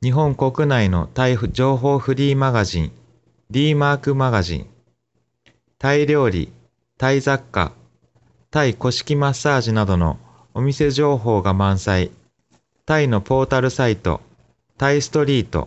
[0.00, 2.92] 日本国内のタイ情報フリーマガジン
[3.50, 4.66] D マークマガジン。
[5.76, 6.52] タイ料理
[6.96, 7.72] タイ雑貨、
[8.52, 10.20] タイ古式マッサージなどの
[10.54, 12.12] お店情報が満載、
[12.86, 14.20] タイのポータルサイト、
[14.76, 15.66] タイストリート、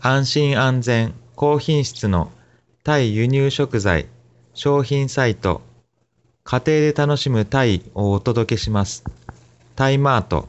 [0.00, 2.30] 安心安全、高品質の
[2.82, 4.06] タイ輸入食材、
[4.54, 5.60] 商品サイト、
[6.44, 9.04] 家庭で楽しむタイをお届けします。
[9.76, 10.48] タイマート、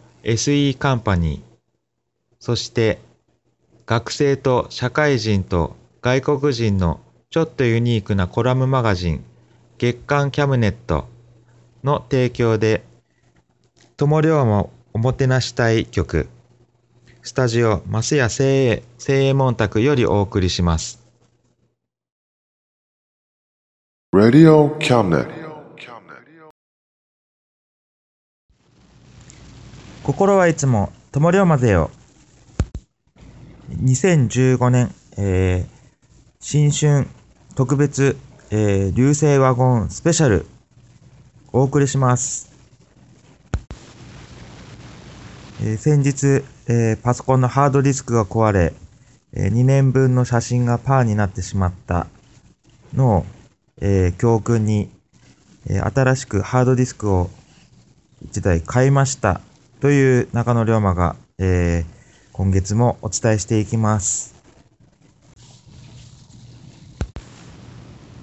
[0.23, 1.41] SE カンパニー
[2.39, 2.99] そして
[3.85, 9.23] 学生と社会人と外国人のちょっとユニークなコラムマガジン
[9.77, 11.07] 月刊キャムネット
[11.83, 12.83] の提供で
[13.97, 16.27] 友龍もおもてなしたい曲
[17.23, 20.99] スタジオマスヤ精鋭精鋭門宅よりお送りします。
[24.13, 25.40] Radio Cabinet.
[30.03, 31.91] 心はいつも友龍までよ。
[33.69, 35.67] 2015年、えー、
[36.39, 37.07] 新春
[37.53, 38.17] 特別、
[38.49, 40.47] えー、流星ワゴンスペシャル
[41.53, 42.51] お送りします。
[45.61, 48.73] えー先日、えーパソコンのハードディスクが壊れ、
[49.33, 52.07] え2年分の写真がパーになってしまった
[52.95, 53.25] のを、
[53.79, 54.89] えー教訓に、
[55.67, 57.29] えー新しくハードディスクを
[58.27, 59.41] 1台買いました
[59.81, 62.01] という中野龍馬が、えー
[62.33, 64.35] 今月もお伝えしていきます。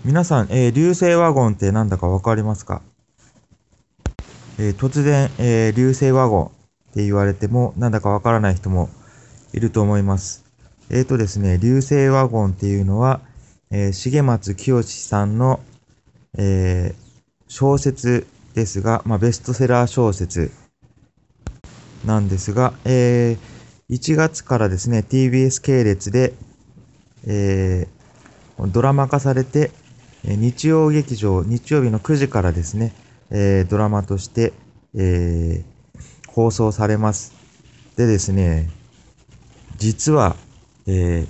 [0.04, 2.80] 皆さん、えー流星ワゴンってなんだかわかりますか、
[4.60, 6.50] えー突然、えー流星ワゴンっ
[6.94, 8.88] て言われてもなんだかわからない人も
[9.52, 10.44] いると思います。
[10.90, 13.20] えーとですね、流星ワゴンっていうのは、
[13.72, 15.58] えー重松清さんの、
[16.38, 17.08] えー
[17.48, 20.52] 小説ですが、まあ、ベストセラー小説
[22.04, 23.58] なんですが、えー
[23.90, 26.34] 1月からですね、TBS 系列で、
[27.26, 29.70] えードラマ化されて、
[30.24, 32.92] 日曜劇場、日曜日の9時からですね、
[33.30, 34.52] えードラマとして、
[34.94, 35.78] えー
[36.30, 37.32] 放送されます。
[37.96, 38.68] でですね、
[39.78, 40.36] 実は、
[40.86, 41.28] えー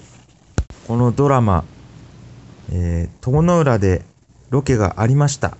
[0.88, 1.64] このドラマ、
[2.72, 4.02] えー友の浦で
[4.50, 5.56] ロケがありました。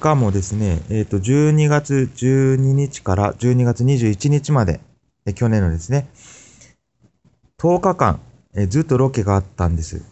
[0.00, 4.80] かもですね、えっ、と、12月12日から12月21日まで、
[5.26, 6.08] え去年のですね、
[7.58, 8.20] 10日間、
[8.56, 10.02] えずっとロケがあったんです。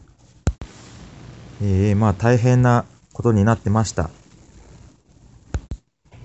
[1.60, 4.10] えーまあ大変なことになってました。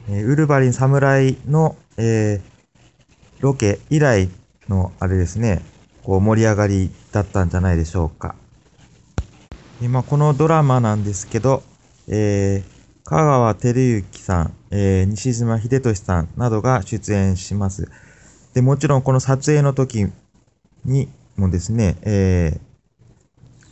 [0.10, 2.54] えーウルヴァリン侍の、えー
[3.40, 4.30] ロケ以来
[4.70, 5.62] のあれですね、
[6.04, 8.36] こう盛り上がりだったんじゃないでしょうか。
[9.82, 11.64] 今このドラマなんですけど、
[12.10, 12.73] えー
[13.06, 17.90] 香川照之さん、えー西島秀俊さんなどが出演します。
[18.54, 20.08] で、もちろんこの撮影の時
[20.86, 22.74] にもですね、えー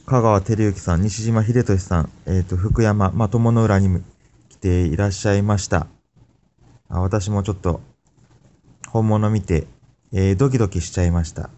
[0.06, 4.02] 香川照之さん、西島秀俊さん、えっ、と、福山、まあ、友の浦にも
[4.50, 5.88] 来ていらっしゃいました。
[6.90, 7.80] あ私もちょっと
[8.90, 9.66] 本物見て、
[10.12, 11.50] えードキドキしちゃいました。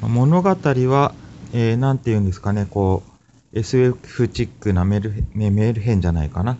[0.00, 1.14] 物語は、
[1.52, 3.11] えーなんて言うんですかね、こう、
[3.52, 6.58] SF チックなメルメメルヘンじゃないかな。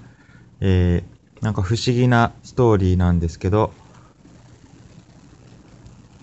[0.61, 1.13] えー
[1.43, 3.73] なんか不思議なストーリーなんですけど、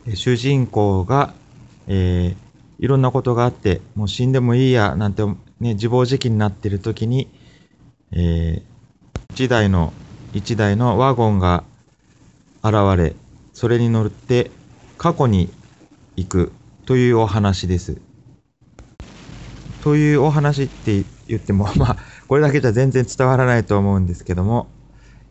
[0.06, 1.33] えー主人公が、
[1.88, 2.50] えー
[2.81, 5.25] いろんなことがあって、もう死んでもいいや、なんて、
[5.60, 7.27] ね、自暴自棄になってる時に、
[8.12, 8.69] えー
[9.31, 9.94] 一台の、
[10.33, 11.63] 一台のワゴンが
[12.63, 13.16] 現れ、
[13.54, 14.51] それに乗って
[14.98, 15.50] 過去に
[16.16, 16.51] 行く
[16.86, 18.01] というお話です。
[19.83, 21.97] というお話って言っても、 まあ、
[22.27, 24.67] これだけじゃ全然伝わらないと思うんですけども、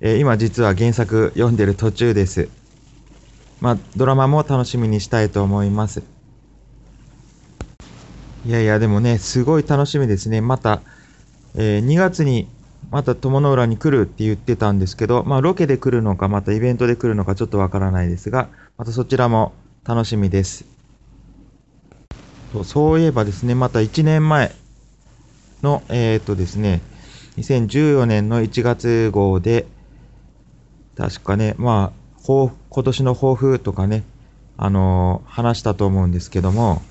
[0.00, 2.48] えー今実は原作読んでる途中です。
[3.60, 6.02] まあ、ドラマも楽しみにしたいと思います。
[8.46, 10.40] いやいや、でもね、すごい楽しみですね。
[10.40, 10.80] また、
[11.54, 12.48] えー2月に
[12.90, 18.48] また友の浦に来るって言ってたんですけど、まあ、ロケで来るのか、またイベントで来るのかちょっとわからないですが、
[18.78, 19.52] またそちらも
[19.84, 20.77] 楽しみです。
[22.52, 24.54] そうそういえばですね、また1年前
[25.62, 26.80] の、えーとですね、
[27.36, 29.66] 2014年の1月号で、
[30.96, 32.50] 確かね、まあ、今
[32.84, 34.02] 年の抱負とかね、
[34.56, 36.82] あのー話したと思うんですけども、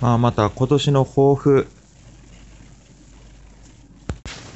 [0.00, 1.66] まあ、また今年の抱負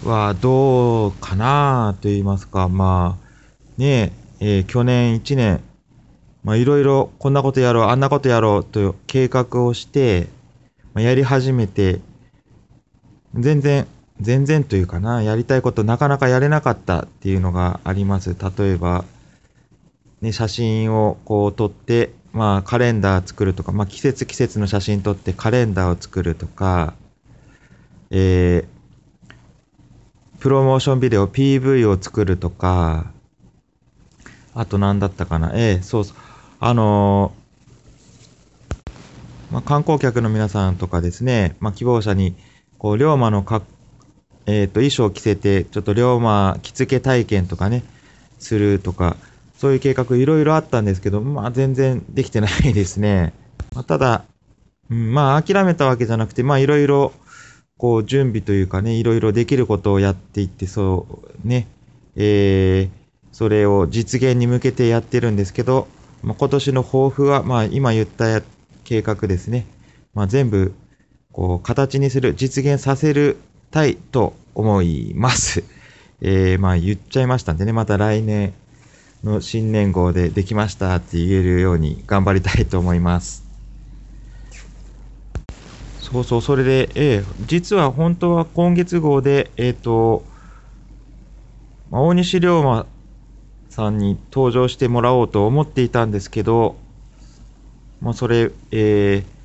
[0.04, 5.62] はどうかなと言いますか、まあ、ねえ、えー去年1年、
[6.46, 10.28] まあ、いろいろこんなことやろう、あんなことやろうと計画をして、
[10.94, 12.00] まあ、やり始めて、
[13.34, 13.88] 全然、
[14.20, 18.36] 全然というかな、やりたいことなかなかやれなかったっていうのがあります。
[18.58, 19.04] 例えば、
[20.20, 26.94] ね、写真をこう撮って、まあカレンダー作るとか、まあ季節季節の写真撮ってカレンダーを作るとか、
[28.10, 33.10] えー、プロモーションビデオ PV を作るとか、
[34.54, 36.16] あと何だったかな、ええそうそう、
[36.58, 37.32] あの
[39.50, 42.34] まあ、観光客の皆さんとかですね、まあ、希望者に、
[42.78, 43.62] こう、龍馬のか、
[44.46, 47.84] えっ、と、衣装を着せて、ちょっと龍馬着付け体験とかね、
[48.38, 49.16] するとか、
[49.56, 53.32] そういう計画いろいろあったんですけど、まあ、全然できてないですね。
[53.74, 54.24] まあ、ただ、
[54.90, 57.12] うん、まあ、諦めたわけじゃなくて、まあ、いろいろ、
[57.78, 61.06] こう、準備というかね、いろいろできることをやっていって、そ
[61.44, 61.68] う、ね、
[62.16, 65.88] えー、それを実現に向けてやってるんですけど、
[66.26, 68.42] まあ、今年の抱負は、まあ、今言った
[68.82, 69.64] 計画ですね。
[70.12, 70.74] まあ、全部、
[71.32, 73.36] こう、形にする、実現させる
[73.70, 75.62] たいと思います。
[76.20, 78.54] えー、まあ、言っちゃいましたんでね、また来年
[79.22, 83.44] の新年号でできましたって言えるように頑張りたいと思います。
[86.00, 90.24] そうそう、それで、えー実は本当は今月号で、えっ、と、
[91.88, 92.84] まあ大西龍馬
[93.76, 96.76] さんに登場してもらおうと思っていたんですけど、
[98.00, 99.36] まあ、それ、えー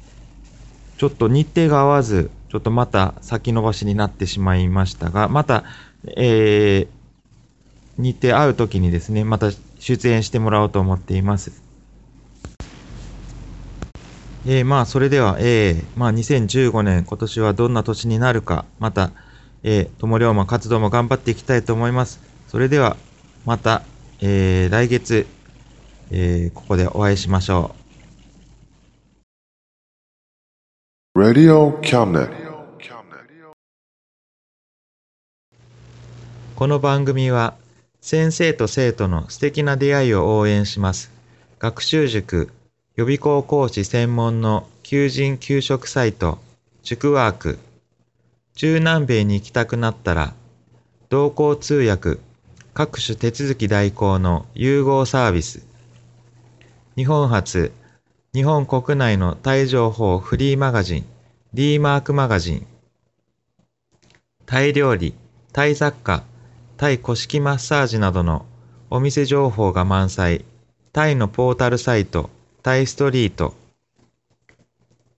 [0.97, 5.63] ちょっと日程が合わず、ちょっとまた先延ばしになってしまいましたが、また、
[6.15, 6.87] えー
[7.97, 9.49] 日程合う時にですね、また
[9.79, 11.51] 出演してもらおうと思っています。
[14.45, 19.11] えーまあ、それでは、えーまあ、2015年、今年はどんな年になるか、また、
[19.63, 22.19] えー、友龍馬活動も頑張っていきたいと思います。
[22.47, 22.95] それでは、
[23.45, 23.81] また、
[24.23, 25.25] えー来月、
[26.11, 27.73] えーここでお会いしましょ
[31.15, 31.19] う。
[31.19, 32.29] Radio Cabinet.
[36.55, 37.55] この番組は
[37.99, 41.11] 先生と生徒の素敵な出会いを応援します。
[41.57, 42.51] 学習塾
[42.95, 46.37] 予備校講師専門の求人・給食サイト
[46.83, 47.57] 塾ワーク
[48.53, 50.35] 中南米に行きたくなったら
[51.09, 52.19] 同行通訳
[52.73, 55.65] 各種手続き代行の融合サービス。
[56.95, 57.73] 日本初
[58.33, 61.05] 日本国内のタイ情報フリーマガジン
[61.53, 62.67] D マークマガジン。
[64.45, 65.13] タイ料理、
[65.51, 66.23] タイ雑貨、
[66.77, 68.45] タイ古式マッサージなどの
[68.89, 70.45] お店情報が満載、
[70.93, 72.29] タイのポータルサイト、
[72.63, 73.53] タイストリート、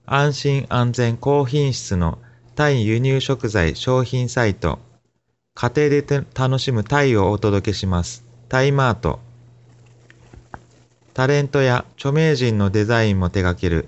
[0.08, 2.18] 安心安全高品質の
[2.56, 4.80] タイ輸入食材商品サイト、
[5.56, 8.26] 家庭で楽しむタイをお届けします。
[8.50, 9.20] タイマート。
[11.14, 13.88] タレントや著名人のデザインも手掛ける、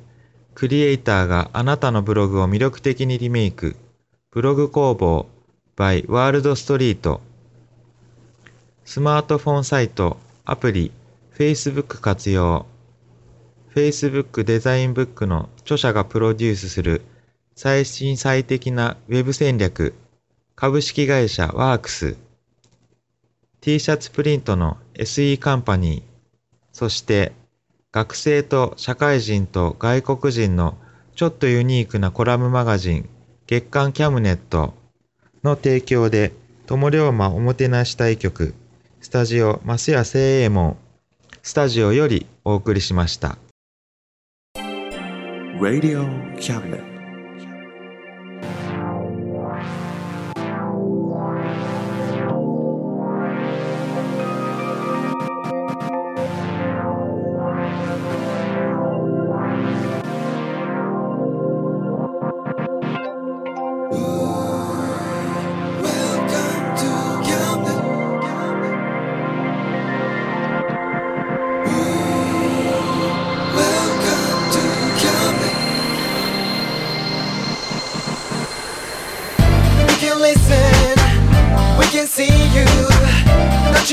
[0.54, 3.76] クリエイターがあなたのブログを魅力的にリメイク、
[4.32, 5.28] ブログ工房。
[5.78, 7.20] by ワールドストリート。
[8.86, 10.92] スマートフォンサイト、アプリ、
[11.38, 12.66] Facebook 活用。
[13.74, 17.02] Facebook デザインブックの著者がプロデュースする。
[17.56, 19.94] 最新最適なウェブ戦略。
[20.56, 22.16] 株式会社ワークス
[23.60, 26.04] T シャツプリントの SE カンパニー
[26.72, 27.34] そして
[27.92, 30.78] 学生と社会人と外国人の
[31.16, 33.10] ちょっとユニークなコラムマガジン
[33.48, 34.74] 月刊キャムネット
[35.44, 36.34] の提供で
[36.68, 38.54] 友龍馬おもてなし対局
[39.02, 40.78] スタジオ増谷清右衛門
[41.44, 43.38] スタジオよりお送りしました。
[45.60, 46.06] Radio
[46.38, 46.95] Cabinet.